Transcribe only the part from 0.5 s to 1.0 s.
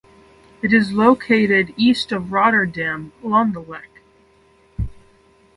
It is